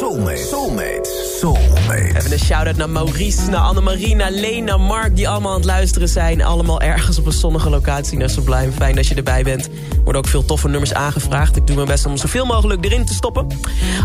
Soulmate. 0.00 0.38
Soulmate. 0.38 1.29
Soulmate. 1.40 2.16
Even 2.16 2.32
een 2.32 2.38
shout-out 2.38 2.76
naar 2.76 2.90
Maurice, 2.90 3.50
naar 3.50 3.60
Annemarie, 3.60 4.14
naar 4.14 4.30
Leen, 4.30 4.64
naar 4.64 4.80
Mark... 4.80 5.16
die 5.16 5.28
allemaal 5.28 5.50
aan 5.50 5.56
het 5.56 5.66
luisteren 5.66 6.08
zijn. 6.08 6.42
Allemaal 6.42 6.80
ergens 6.80 7.18
op 7.18 7.26
een 7.26 7.32
zonnige 7.32 7.70
locatie 7.70 8.18
naar 8.18 8.30
Sublime. 8.30 8.72
Fijn 8.72 8.94
dat 8.94 9.06
je 9.06 9.14
erbij 9.14 9.42
bent. 9.42 9.64
Er 9.66 9.72
worden 10.04 10.22
ook 10.22 10.28
veel 10.28 10.44
toffe 10.44 10.68
nummers 10.68 10.94
aangevraagd. 10.94 11.56
Ik 11.56 11.66
doe 11.66 11.76
mijn 11.76 11.88
best 11.88 12.06
om 12.06 12.16
zoveel 12.16 12.46
mogelijk 12.46 12.84
erin 12.84 13.04
te 13.04 13.14
stoppen. 13.14 13.46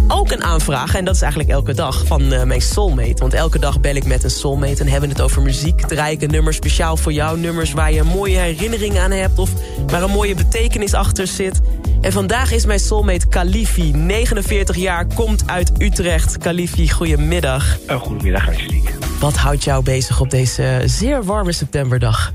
Ook 0.08 0.32
een 0.32 0.44
aanvraag, 0.44 0.96
en 0.96 1.06
dat 1.06 1.16
is 1.16 1.22
eigenlijk 1.22 1.52
elke 1.52 1.74
dag, 1.74 2.06
van 2.06 2.34
uh, 2.34 2.44
mijn 2.44 2.62
soulmate. 2.62 3.22
Want 3.22 3.34
elke 3.34 3.60
dag 3.60 3.80
bel 3.80 3.96
ik 3.96 4.06
met 4.06 4.24
een 4.24 4.30
soulmate 4.30 4.82
en 4.82 4.88
hebben 4.88 5.10
het 5.10 5.22
over 5.22 5.42
muziek. 5.42 5.82
Draai 5.82 6.16
ik 6.16 6.22
een 6.22 6.32
nummer 6.32 6.54
speciaal 6.54 6.98
voor 6.98 7.14
jou. 7.14 7.40
Nummers 7.40 7.74
waar 7.74 7.92
je 7.92 8.00
een 8.00 8.08
mooie 8.08 8.38
herinnering 8.38 9.00
aan 9.00 9.12
hebt... 9.12 9.40
of 9.40 9.50
waar 9.88 10.04
een 10.04 10.12
mooie 10.12 10.36
betekenis 10.36 10.94
achter 10.94 11.28
zit... 11.28 11.62
En 12.02 12.12
vandaag 12.12 12.52
is 12.52 12.66
mijn 12.66 12.80
soulmate 12.80 13.28
Kalifi, 13.28 13.92
49 13.92 14.76
jaar, 14.76 15.08
komt 15.16 15.44
uit 15.50 15.72
Utrecht. 15.78 16.38
Kalifi, 16.38 16.90
goedemiddag. 16.90 17.25
Uh, 17.26 17.96
goedemiddag, 18.02 18.48
Angelique. 18.48 18.94
Wat 19.20 19.36
houdt 19.36 19.64
jou 19.64 19.84
bezig 19.84 20.20
op 20.20 20.30
deze 20.30 20.82
zeer 20.86 21.24
warme 21.24 21.52
septemberdag? 21.52 22.34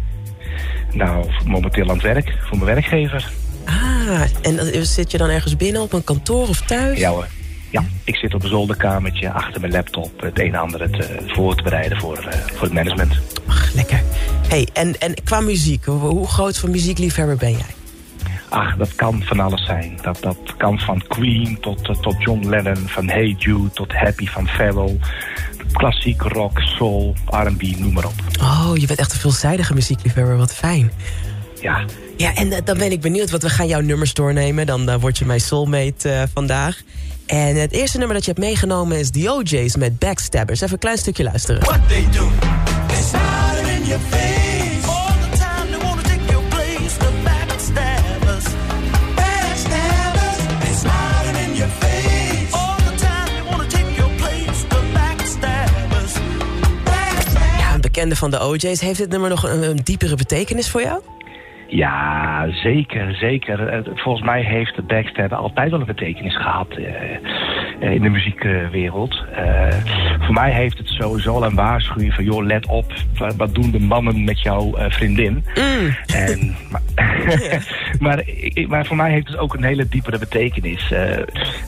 Nou, 0.92 1.26
momenteel 1.44 1.88
aan 1.88 1.94
het 1.94 2.02
werk, 2.02 2.34
voor 2.40 2.58
mijn 2.58 2.74
werkgever. 2.74 3.32
Ah, 3.64 4.20
en 4.42 4.86
zit 4.86 5.10
je 5.10 5.18
dan 5.18 5.28
ergens 5.28 5.56
binnen 5.56 5.82
op 5.82 5.92
een 5.92 6.04
kantoor 6.04 6.48
of 6.48 6.60
thuis? 6.60 6.98
Ja 6.98 7.10
hoor. 7.10 7.26
Ja, 7.70 7.84
ik 8.04 8.16
zit 8.16 8.34
op 8.34 8.42
een 8.42 8.48
zolderkamertje 8.48 9.30
achter 9.30 9.60
mijn 9.60 9.72
laptop 9.72 10.20
het 10.20 10.38
een 10.38 10.54
en 10.54 10.60
ander 10.60 10.80
het, 10.80 10.96
uh, 10.96 11.04
voor 11.26 11.56
te 11.56 11.62
bereiden 11.62 11.98
voor, 11.98 12.18
uh, 12.18 12.32
voor 12.32 12.62
het 12.62 12.72
management. 12.72 13.12
Ach, 13.46 13.74
lekker. 13.74 14.02
hey, 14.48 14.68
en, 14.72 15.00
en 15.00 15.14
qua 15.24 15.40
muziek, 15.40 15.84
hoe 15.84 16.26
groot 16.26 16.58
van 16.58 16.70
muziekliefhebber 16.70 17.36
ben 17.36 17.50
jij? 17.50 17.79
Ach, 18.50 18.76
dat 18.76 18.94
kan 18.94 19.22
van 19.22 19.40
alles 19.40 19.64
zijn. 19.64 19.98
Dat, 20.02 20.18
dat 20.20 20.36
kan 20.56 20.78
van 20.78 21.02
Queen 21.08 21.58
tot, 21.60 22.02
tot 22.02 22.14
John 22.18 22.48
Lennon, 22.48 22.88
van 22.88 23.08
Hey 23.08 23.34
Jude 23.38 23.70
tot 23.70 23.92
Happy 23.92 24.26
van 24.26 24.48
Pharrell. 24.48 24.98
Klassiek, 25.72 26.22
rock, 26.22 26.60
soul, 26.60 27.14
R&B, 27.26 27.62
noem 27.78 27.92
maar 27.92 28.04
op. 28.04 28.14
Oh, 28.40 28.70
je 28.74 28.86
bent 28.86 28.98
echt 28.98 29.12
een 29.12 29.18
veelzijdige 29.18 29.74
muziekliefhebber, 29.74 30.36
wat 30.36 30.54
fijn. 30.54 30.92
Ja. 31.60 31.84
Ja, 32.16 32.34
en 32.34 32.46
uh, 32.46 32.56
dan 32.64 32.78
ben 32.78 32.92
ik 32.92 33.00
benieuwd, 33.00 33.30
want 33.30 33.42
we 33.42 33.50
gaan 33.50 33.66
jouw 33.66 33.80
nummers 33.80 34.14
doornemen. 34.14 34.66
Dan 34.66 34.90
uh, 34.90 34.94
word 35.00 35.18
je 35.18 35.24
mijn 35.24 35.40
soulmate 35.40 36.08
uh, 36.08 36.22
vandaag. 36.34 36.80
En 37.26 37.56
het 37.56 37.72
eerste 37.72 37.98
nummer 37.98 38.16
dat 38.16 38.24
je 38.24 38.30
hebt 38.30 38.44
meegenomen 38.44 38.98
is 38.98 39.10
The 39.10 39.32
OJ's 39.32 39.76
met 39.76 39.98
Backstabbers. 39.98 40.60
Even 40.60 40.72
een 40.72 40.78
klein 40.78 40.98
stukje 40.98 41.22
luisteren. 41.22 41.60
What 41.60 41.88
they 41.88 42.06
do 42.10 42.28
is 42.92 43.12
in 43.76 43.84
your 43.86 44.00
face. 44.10 44.49
Bekende 58.00 58.16
van 58.16 58.30
de 58.30 58.46
OJ's. 58.46 58.80
Heeft 58.80 58.98
dit 58.98 59.10
nummer 59.10 59.28
nog 59.28 59.42
een, 59.42 59.62
een 59.62 59.80
diepere 59.84 60.16
betekenis 60.16 60.70
voor 60.70 60.82
jou? 60.82 61.02
Ja, 61.68 62.46
zeker, 62.50 63.14
zeker. 63.14 63.82
Volgens 63.94 64.24
mij 64.24 64.42
heeft 64.42 64.76
de 64.76 64.82
backstab 64.82 65.32
altijd 65.32 65.70
wel 65.70 65.80
een 65.80 65.86
betekenis 65.86 66.36
gehad 66.36 66.66
uh, 66.78 67.92
in 67.92 68.02
de 68.02 68.08
muziekwereld. 68.08 69.24
Uh, 69.38 69.68
voor 70.20 70.34
mij 70.34 70.52
heeft 70.52 70.78
het 70.78 70.88
sowieso 70.88 71.34
al 71.34 71.44
een 71.44 71.54
waarschuwing 71.54 72.14
van... 72.14 72.24
joh, 72.24 72.44
let 72.44 72.66
op, 72.66 72.92
wat 73.36 73.54
doen 73.54 73.70
de 73.70 73.80
mannen 73.80 74.24
met 74.24 74.40
jouw 74.40 74.78
uh, 74.78 74.84
vriendin? 74.88 75.44
Mm. 75.54 75.96
En, 76.06 76.56
maar, 76.70 76.82
maar, 78.00 78.24
maar, 78.68 78.86
voor 78.86 78.96
mij 78.96 79.10
heeft 79.10 79.28
het 79.28 79.36
ook 79.36 79.54
een 79.54 79.64
hele 79.64 79.88
diepere 79.88 80.18
betekenis. 80.18 80.92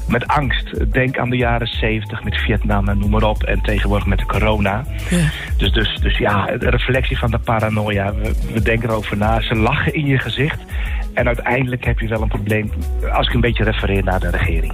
met 0.08 0.26
angst. 0.26 0.92
Denk 0.92 1.18
aan 1.18 1.30
de 1.30 1.36
jaren 1.36 1.66
zeventig 1.66 2.24
met 2.24 2.36
Vietnam 2.36 2.88
en 2.88 2.98
noem 2.98 3.10
maar 3.10 3.22
op. 3.22 3.42
En 3.42 3.60
tegenwoordig 3.60 4.06
met 4.06 4.18
de 4.18 4.26
corona. 4.26 4.84
Ja. 5.10 5.30
Dus, 5.56 5.72
dus, 5.72 5.98
dus 6.00 6.18
ja, 6.18 6.46
de 6.46 6.70
reflectie 6.70 7.18
van 7.18 7.30
de 7.30 7.38
paranoia. 7.38 8.14
We, 8.14 8.32
we 8.52 8.62
denken 8.62 8.88
erover 8.88 9.16
na. 9.16 9.40
Ze 9.40 9.54
lachen 9.54 9.94
in 9.94 10.06
je 10.06 10.18
gezicht. 10.18 10.58
En 11.14 11.26
uiteindelijk 11.26 11.84
heb 11.84 11.98
je 11.98 12.08
wel 12.08 12.22
een 12.22 12.28
probleem 12.28 12.72
als 13.12 13.26
ik 13.26 13.34
een 13.34 13.40
beetje 13.40 13.64
refereer 13.64 14.04
naar 14.04 14.20
de 14.20 14.30
regering. 14.30 14.72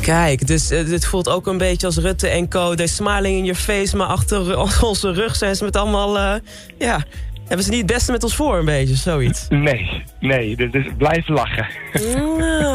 Kijk, 0.00 0.46
dus 0.46 0.72
uh, 0.72 0.86
dit 0.86 1.06
voelt 1.06 1.28
ook 1.28 1.46
een 1.46 1.58
beetje 1.58 1.86
als 1.86 1.96
Rutte 1.96 2.28
en 2.28 2.48
co. 2.48 2.74
De 2.74 2.86
smiling 2.86 3.36
in 3.36 3.44
your 3.44 3.60
face, 3.60 3.96
maar 3.96 4.06
achter 4.06 4.58
onze 4.82 5.12
rug 5.12 5.36
zijn 5.36 5.56
ze 5.56 5.64
met 5.64 5.76
allemaal... 5.76 6.16
Uh, 6.16 6.34
ja, 6.78 7.04
hebben 7.46 7.64
ze 7.64 7.70
niet 7.70 7.82
het 7.82 7.92
beste 7.92 8.12
met 8.12 8.22
ons 8.22 8.34
voor, 8.34 8.58
een 8.58 8.64
beetje, 8.64 8.94
zoiets? 8.94 9.46
Nee, 9.66 10.02
nee, 10.20 10.56
dus, 10.56 10.70
dus 10.70 10.86
blijf 10.96 11.28
lachen. 11.28 11.66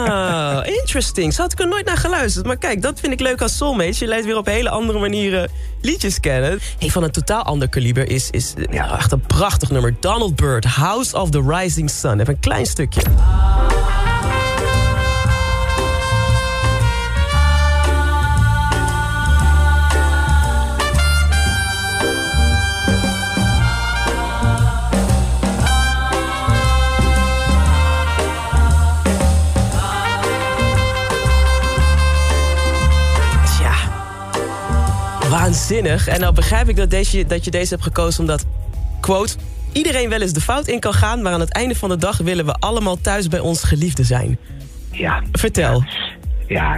Ah, 0.08 0.68
interesting. 0.68 1.34
Zo 1.34 1.42
had 1.42 1.52
ik 1.52 1.60
er 1.60 1.68
nooit 1.68 1.86
naar 1.86 1.98
geluisterd. 1.98 2.46
Maar 2.46 2.58
kijk, 2.58 2.82
dat 2.82 3.00
vind 3.00 3.14
ik 3.14 3.20
leuk 3.20 3.42
als 3.42 3.58
soulmates. 3.58 4.00
Je 4.00 4.08
leert 4.08 4.26
weer 4.26 4.38
op 4.38 4.46
hele 4.46 4.70
andere 4.70 5.00
manieren 5.00 5.50
liedjes 5.82 6.20
kennen. 6.20 6.60
Hey, 6.80 6.90
van 6.90 7.04
een 7.04 7.12
totaal 7.12 7.44
ander 7.44 7.70
kaliber 7.70 8.10
is, 8.10 8.30
is 8.30 8.54
ja, 8.72 8.98
echt 8.98 9.12
een 9.12 9.22
prachtig 9.22 9.70
nummer. 9.70 9.96
Donald 10.00 10.36
Byrd, 10.36 10.66
House 10.66 11.18
of 11.18 11.30
the 11.30 11.42
Rising 11.48 11.90
Sun. 11.90 12.20
Even 12.20 12.34
een 12.34 12.40
klein 12.40 12.66
stukje. 12.66 13.02
Waanzinnig. 35.52 36.08
En 36.08 36.20
nou 36.20 36.34
begrijp 36.34 36.70
ik 36.70 36.76
dat, 36.76 36.90
deze, 36.90 37.26
dat 37.26 37.46
je 37.46 37.52
deze 37.52 37.70
hebt 37.70 37.84
gekozen 37.84 38.20
omdat, 38.20 38.46
quote... 39.00 39.36
iedereen 39.72 40.10
wel 40.10 40.22
eens 40.22 40.34
de 40.34 40.42
fout 40.42 40.68
in 40.68 40.80
kan 40.80 40.94
gaan... 40.94 41.22
maar 41.22 41.34
aan 41.34 41.40
het 41.40 41.52
einde 41.52 41.76
van 41.76 41.90
de 41.90 41.98
dag 41.98 42.18
willen 42.18 42.46
we 42.46 42.54
allemaal 42.54 43.02
thuis 43.02 43.28
bij 43.28 43.40
ons 43.40 43.64
geliefde 43.64 44.04
zijn. 44.04 44.38
Ja. 44.92 45.24
Vertel. 45.32 45.84
Ja, 45.86 46.11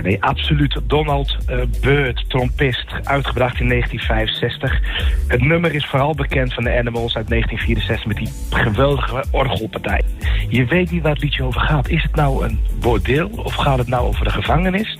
nee, 0.01 0.23
absoluut. 0.23 0.79
Donald 0.87 1.37
uh, 1.49 1.61
Byrd, 1.81 2.29
trompist, 2.29 2.85
uitgebracht 3.03 3.59
in 3.59 3.69
1965. 3.69 4.79
Het 5.27 5.41
nummer 5.41 5.75
is 5.75 5.85
vooral 5.85 6.15
bekend 6.15 6.53
van 6.53 6.63
de 6.63 6.77
Animals 6.77 7.15
uit 7.15 7.27
1964... 7.27 8.05
met 8.05 8.17
die 8.17 8.59
geweldige 8.63 9.23
orgelpartij. 9.31 10.01
Je 10.49 10.65
weet 10.65 10.91
niet 10.91 11.01
waar 11.01 11.11
het 11.11 11.21
liedje 11.21 11.43
over 11.43 11.61
gaat. 11.61 11.89
Is 11.89 12.03
het 12.03 12.15
nou 12.15 12.45
een 12.45 12.59
bordeel 12.79 13.29
of 13.29 13.53
gaat 13.53 13.77
het 13.77 13.87
nou 13.87 14.07
over 14.07 14.23
de 14.23 14.31
gevangenis? 14.31 14.97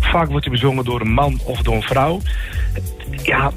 Vaak 0.00 0.28
wordt 0.28 0.44
hij 0.44 0.54
bezongen 0.54 0.84
door 0.84 1.00
een 1.00 1.12
man 1.12 1.40
of 1.44 1.62
door 1.62 1.74
een 1.74 1.82
vrouw. 1.82 2.20
Ja, 3.22 3.50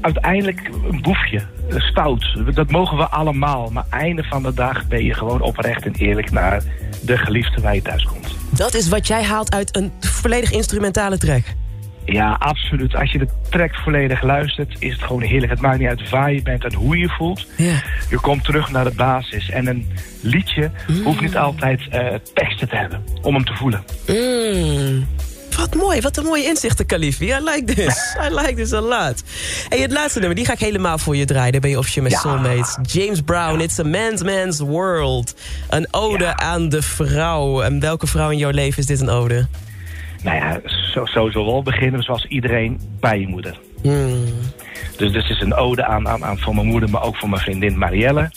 uiteindelijk 0.00 0.70
een 0.90 1.02
boefje, 1.02 1.40
stout. 1.68 2.54
Dat 2.54 2.70
mogen 2.70 2.96
we 2.96 3.08
allemaal. 3.08 3.70
Maar 3.70 3.84
einde 3.90 4.24
van 4.24 4.42
de 4.42 4.54
dag 4.54 4.86
ben 4.86 5.04
je 5.04 5.14
gewoon 5.14 5.40
oprecht 5.40 5.86
en 5.86 5.94
eerlijk 5.94 6.30
naar 6.30 6.62
de 7.02 7.18
geliefde 7.18 7.60
waar 7.60 7.74
je 7.74 7.82
thuis. 7.82 8.06
Dat 8.50 8.74
is 8.74 8.88
wat 8.88 9.06
jij 9.06 9.22
haalt 9.22 9.54
uit 9.54 9.76
een 9.76 9.92
volledig 10.00 10.50
instrumentale 10.50 11.18
track? 11.18 11.44
Ja, 12.04 12.36
absoluut. 12.38 12.94
Als 12.94 13.12
je 13.12 13.18
de 13.18 13.28
track 13.50 13.74
volledig 13.74 14.22
luistert, 14.22 14.76
is 14.78 14.92
het 14.92 15.02
gewoon 15.02 15.22
heerlijk. 15.22 15.52
Het 15.52 15.60
maakt 15.60 15.78
niet 15.78 15.88
uit 15.88 16.10
waar 16.10 16.32
je 16.32 16.42
bent 16.42 16.64
en 16.64 16.74
hoe 16.74 16.98
je 16.98 17.08
voelt. 17.08 17.46
Je 18.10 18.18
komt 18.20 18.44
terug 18.44 18.70
naar 18.70 18.84
de 18.84 18.94
basis. 18.96 19.50
En 19.50 19.66
een 19.66 19.88
liedje 20.20 20.70
mm. 20.86 21.02
hoeft 21.02 21.20
niet 21.20 21.36
altijd 21.36 21.80
uh, 21.92 22.06
teksten 22.34 22.68
te 22.68 22.76
hebben 22.76 23.04
om 23.22 23.34
hem 23.34 23.44
te 23.44 23.54
voelen. 23.54 23.84
Mm. 24.06 25.06
Mooi, 25.76 26.00
wat 26.00 26.16
een 26.16 26.24
mooie 26.24 26.44
inzichten, 26.44 26.86
Kalifi. 26.86 27.26
I 27.26 27.38
like 27.40 27.64
this. 27.64 28.16
I 28.30 28.34
like 28.34 28.54
this 28.54 28.72
a 28.72 28.80
lot. 28.80 29.22
En 29.68 29.80
het 29.80 29.92
laatste 29.92 30.18
nummer, 30.18 30.36
die 30.36 30.46
ga 30.46 30.52
ik 30.52 30.58
helemaal 30.58 30.98
voor 30.98 31.16
je 31.16 31.24
draaien. 31.24 31.52
Dan 31.52 31.60
ben 31.60 31.70
je 31.70 31.78
officieel 31.78 32.04
met 32.04 32.12
ja. 32.12 32.18
Soulmates. 32.18 32.76
James 32.82 33.20
Brown, 33.20 33.60
It's 33.60 33.78
a 33.78 33.82
Man's 33.82 34.22
Man's 34.22 34.58
World. 34.58 35.34
Een 35.68 35.88
ode 35.90 36.24
ja. 36.24 36.36
aan 36.36 36.68
de 36.68 36.82
vrouw. 36.82 37.62
En 37.62 37.80
welke 37.80 38.06
vrouw 38.06 38.30
in 38.30 38.38
jouw 38.38 38.50
leven 38.50 38.78
is 38.78 38.86
dit 38.86 39.00
een 39.00 39.08
ode? 39.08 39.46
Nou 40.22 40.36
ja, 40.36 40.60
zo, 40.92 41.04
sowieso 41.04 41.44
wel 41.44 41.62
beginnen 41.62 42.02
zoals 42.02 42.24
iedereen 42.24 42.80
bij 43.00 43.20
je 43.20 43.26
moeder. 43.26 43.58
Hmm. 43.82 44.24
Dus 44.96 45.12
dit 45.12 45.30
is 45.30 45.40
een 45.40 45.54
ode 45.54 45.84
aan, 45.84 46.08
aan, 46.08 46.24
aan 46.24 46.38
voor 46.38 46.54
mijn 46.54 46.66
moeder, 46.66 46.90
maar 46.90 47.02
ook 47.02 47.16
voor 47.16 47.28
mijn 47.28 47.42
vriendin 47.42 47.78
Marielle. 47.78 48.30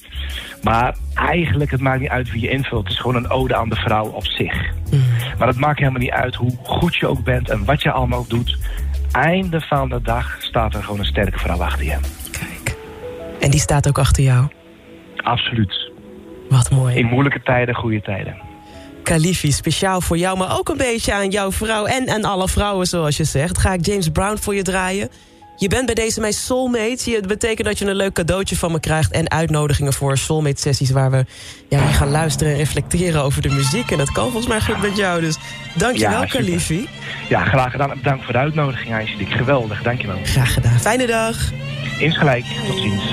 Maar 0.63 0.95
eigenlijk, 1.13 1.71
het 1.71 1.81
maakt 1.81 1.99
niet 1.99 2.09
uit 2.09 2.31
wie 2.31 2.41
je 2.41 2.49
invult. 2.49 2.83
Het 2.83 2.93
is 2.93 2.99
gewoon 2.99 3.15
een 3.15 3.29
ode 3.29 3.55
aan 3.55 3.69
de 3.69 3.75
vrouw 3.75 4.05
op 4.05 4.25
zich. 4.25 4.53
Mm. 4.91 5.03
Maar 5.37 5.47
het 5.47 5.57
maakt 5.57 5.79
helemaal 5.79 6.01
niet 6.01 6.11
uit 6.11 6.35
hoe 6.35 6.51
goed 6.63 6.95
je 6.95 7.07
ook 7.07 7.23
bent 7.23 7.49
en 7.49 7.65
wat 7.65 7.81
je 7.81 7.91
allemaal 7.91 8.19
ook 8.19 8.29
doet. 8.29 8.57
einde 9.11 9.61
van 9.61 9.89
de 9.89 10.01
dag 10.01 10.37
staat 10.39 10.73
er 10.73 10.83
gewoon 10.83 10.99
een 10.99 11.05
sterke 11.05 11.39
vrouw 11.39 11.61
achter 11.61 11.85
je. 11.85 11.97
Kijk. 12.31 12.77
En 13.39 13.51
die 13.51 13.59
staat 13.59 13.87
ook 13.87 13.97
achter 13.97 14.23
jou. 14.23 14.47
Absoluut. 15.15 15.91
Wat 16.49 16.71
mooi. 16.71 16.95
In 16.95 17.05
moeilijke 17.05 17.41
tijden, 17.41 17.75
goede 17.75 18.01
tijden. 18.01 18.37
Kalifi, 19.03 19.51
speciaal 19.51 20.01
voor 20.01 20.17
jou, 20.17 20.37
maar 20.37 20.57
ook 20.57 20.69
een 20.69 20.77
beetje 20.77 21.13
aan 21.13 21.29
jouw 21.29 21.51
vrouw 21.51 21.85
en 21.85 22.09
aan 22.09 22.23
alle 22.23 22.47
vrouwen, 22.47 22.85
zoals 22.85 23.17
je 23.17 23.23
zegt. 23.23 23.57
Ga 23.57 23.73
ik 23.73 23.85
James 23.85 24.09
Brown 24.09 24.37
voor 24.37 24.55
je 24.55 24.61
draaien. 24.61 25.09
Je 25.59 25.67
bent 25.67 25.85
bij 25.85 25.95
deze 25.95 26.19
mijn 26.19 26.33
soulmate. 26.33 27.11
Het 27.11 27.27
betekent 27.27 27.67
dat 27.67 27.79
je 27.79 27.85
een 27.85 27.95
leuk 27.95 28.13
cadeautje 28.13 28.55
van 28.55 28.71
me 28.71 28.79
krijgt... 28.79 29.11
en 29.11 29.31
uitnodigingen 29.31 29.93
voor 29.93 30.17
soulmate-sessies... 30.17 30.89
waar 30.89 31.11
we 31.11 31.25
ja, 31.69 31.87
gaan 31.87 32.09
luisteren 32.09 32.53
en 32.53 32.57
reflecteren 32.59 33.23
over 33.23 33.41
de 33.41 33.49
muziek. 33.49 33.91
En 33.91 33.97
dat 33.97 34.11
kan 34.11 34.23
volgens 34.23 34.47
mij 34.47 34.61
goed 34.61 34.81
met 34.81 34.97
jou, 34.97 35.21
dus 35.21 35.37
dankjewel, 35.73 36.21
ja, 36.21 36.25
Kalifi. 36.25 36.87
Ja, 37.29 37.43
graag 37.43 37.71
gedaan. 37.71 37.99
Dank 38.03 38.23
voor 38.23 38.33
de 38.33 38.39
uitnodiging, 38.39 38.93
Angelique. 38.93 39.37
Geweldig, 39.37 39.81
dankjewel. 39.81 40.19
Graag 40.23 40.53
gedaan. 40.53 40.79
Fijne 40.79 41.07
dag. 41.07 41.37
Insgelijk. 41.99 42.45
Tot 42.67 42.79
ziens. 42.79 43.03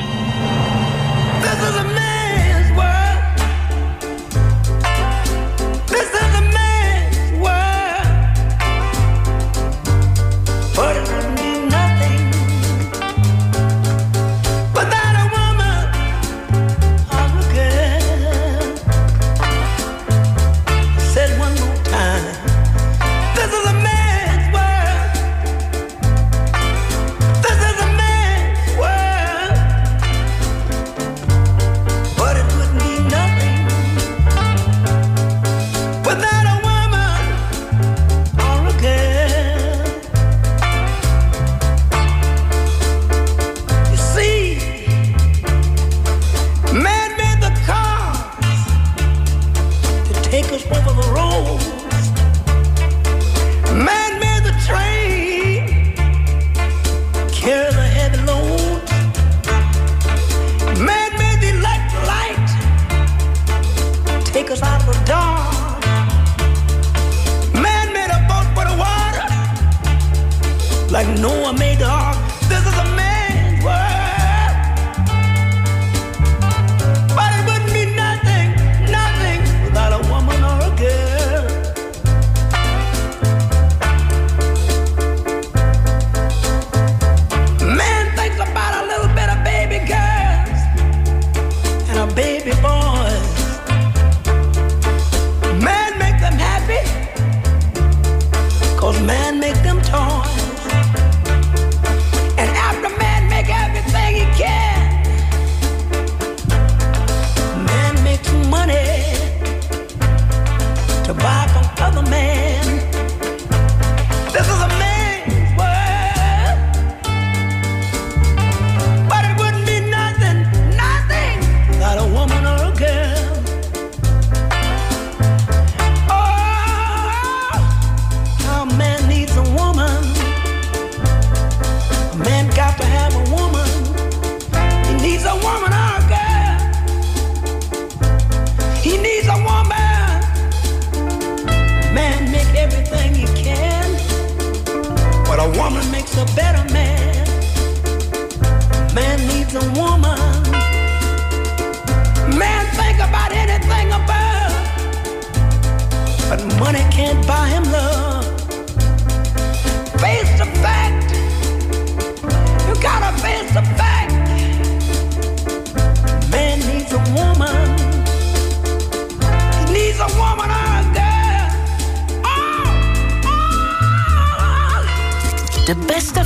like 70.94 71.08
no 71.18 71.40
one 71.40 71.58
made 71.58 71.80
a. 71.80 72.13